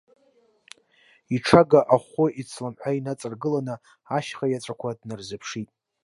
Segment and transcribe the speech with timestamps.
[1.35, 3.75] Иҽага ахәы ицламҳәа инаҵаргыланы
[4.17, 5.69] ашьха иаҵәақәа днарзыԥшит.